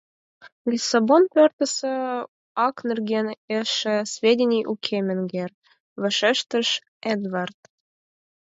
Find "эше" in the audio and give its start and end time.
3.57-3.97